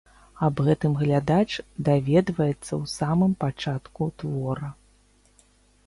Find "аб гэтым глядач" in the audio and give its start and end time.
0.45-1.51